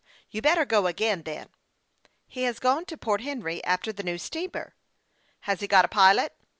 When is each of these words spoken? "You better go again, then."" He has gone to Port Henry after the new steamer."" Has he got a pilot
"You 0.31 0.41
better 0.41 0.65
go 0.65 0.87
again, 0.87 1.21
then."" 1.21 1.49
He 2.27 2.41
has 2.41 2.57
gone 2.57 2.85
to 2.85 2.97
Port 2.97 3.21
Henry 3.21 3.63
after 3.63 3.93
the 3.93 4.01
new 4.01 4.17
steamer."" 4.17 4.73
Has 5.41 5.59
he 5.59 5.67
got 5.67 5.85
a 5.85 5.89
pilot 5.89 6.33